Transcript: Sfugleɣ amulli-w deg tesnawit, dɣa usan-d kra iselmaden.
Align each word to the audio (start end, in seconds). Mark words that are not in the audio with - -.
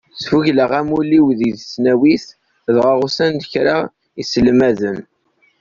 Sfugleɣ 0.23 0.71
amulli-w 0.79 1.27
deg 1.39 1.51
tesnawit, 1.59 2.25
dɣa 2.75 2.93
usan-d 3.05 3.41
kra 3.51 3.77
iselmaden. 4.21 4.97